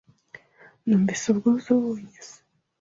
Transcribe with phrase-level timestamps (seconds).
[0.87, 2.37] Nunvise ubwuzu bunyesa